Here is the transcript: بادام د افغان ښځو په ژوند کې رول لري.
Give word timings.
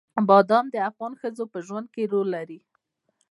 بادام 0.27 0.65
د 0.71 0.75
افغان 0.89 1.13
ښځو 1.21 1.43
په 1.53 1.59
ژوند 1.67 1.87
کې 1.93 2.03
رول 2.11 2.27
لري. 2.35 2.59